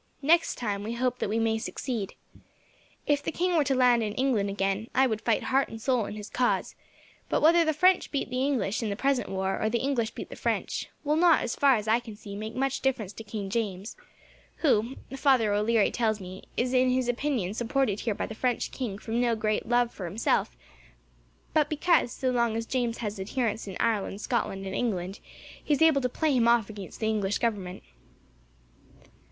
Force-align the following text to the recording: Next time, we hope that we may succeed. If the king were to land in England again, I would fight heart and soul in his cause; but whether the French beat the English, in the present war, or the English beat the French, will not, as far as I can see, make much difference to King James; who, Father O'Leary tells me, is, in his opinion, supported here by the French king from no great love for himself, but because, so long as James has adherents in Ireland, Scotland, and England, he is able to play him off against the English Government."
Next 0.23 0.55
time, 0.55 0.81
we 0.81 0.93
hope 0.93 1.19
that 1.19 1.29
we 1.29 1.37
may 1.37 1.59
succeed. 1.59 2.15
If 3.05 3.21
the 3.21 3.31
king 3.31 3.55
were 3.55 3.63
to 3.65 3.75
land 3.75 4.01
in 4.01 4.15
England 4.15 4.49
again, 4.49 4.87
I 4.95 5.05
would 5.05 5.21
fight 5.21 5.43
heart 5.43 5.69
and 5.69 5.79
soul 5.79 6.05
in 6.07 6.15
his 6.15 6.27
cause; 6.27 6.73
but 7.29 7.39
whether 7.39 7.63
the 7.63 7.71
French 7.71 8.09
beat 8.11 8.31
the 8.31 8.43
English, 8.43 8.81
in 8.81 8.89
the 8.89 8.95
present 8.95 9.29
war, 9.29 9.61
or 9.61 9.69
the 9.69 9.77
English 9.83 10.09
beat 10.15 10.29
the 10.31 10.35
French, 10.35 10.89
will 11.03 11.17
not, 11.17 11.43
as 11.43 11.55
far 11.55 11.75
as 11.75 11.87
I 11.87 11.99
can 11.99 12.15
see, 12.15 12.35
make 12.35 12.55
much 12.55 12.81
difference 12.81 13.13
to 13.13 13.23
King 13.23 13.51
James; 13.51 13.95
who, 14.65 14.95
Father 15.15 15.53
O'Leary 15.53 15.91
tells 15.91 16.19
me, 16.19 16.45
is, 16.57 16.73
in 16.73 16.89
his 16.89 17.07
opinion, 17.07 17.53
supported 17.53 17.99
here 17.99 18.15
by 18.15 18.25
the 18.25 18.33
French 18.33 18.71
king 18.71 18.97
from 18.97 19.21
no 19.21 19.35
great 19.35 19.67
love 19.69 19.93
for 19.93 20.05
himself, 20.05 20.57
but 21.53 21.69
because, 21.69 22.11
so 22.11 22.31
long 22.31 22.55
as 22.55 22.65
James 22.65 22.97
has 23.05 23.19
adherents 23.19 23.67
in 23.67 23.77
Ireland, 23.79 24.19
Scotland, 24.19 24.65
and 24.65 24.73
England, 24.73 25.19
he 25.63 25.75
is 25.75 25.79
able 25.83 26.01
to 26.01 26.09
play 26.09 26.33
him 26.35 26.47
off 26.47 26.71
against 26.71 27.01
the 27.01 27.07
English 27.07 27.37
Government." 27.37 27.83